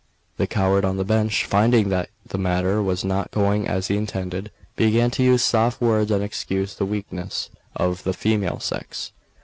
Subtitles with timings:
[0.37, 4.49] The coward on the bench, finding that the matter was not going as he intended,
[4.75, 9.11] began to use soft words and excuse the weakness of the female sex.